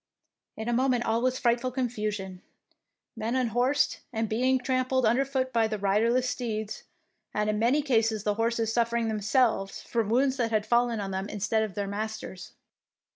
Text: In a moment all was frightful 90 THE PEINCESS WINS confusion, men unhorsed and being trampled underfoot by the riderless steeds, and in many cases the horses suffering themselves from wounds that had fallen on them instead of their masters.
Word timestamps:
In 0.57 0.67
a 0.67 0.73
moment 0.73 1.05
all 1.05 1.21
was 1.21 1.37
frightful 1.37 1.69
90 1.69 1.75
THE 1.75 1.83
PEINCESS 1.83 1.85
WINS 1.85 2.15
confusion, 2.25 2.41
men 3.15 3.35
unhorsed 3.35 3.99
and 4.11 4.27
being 4.27 4.57
trampled 4.57 5.05
underfoot 5.05 5.53
by 5.53 5.67
the 5.67 5.77
riderless 5.77 6.27
steeds, 6.27 6.85
and 7.35 7.47
in 7.51 7.59
many 7.59 7.83
cases 7.83 8.23
the 8.23 8.33
horses 8.33 8.73
suffering 8.73 9.09
themselves 9.09 9.83
from 9.83 10.09
wounds 10.09 10.37
that 10.37 10.49
had 10.49 10.65
fallen 10.65 10.99
on 10.99 11.11
them 11.11 11.29
instead 11.29 11.61
of 11.61 11.75
their 11.75 11.85
masters. 11.85 12.53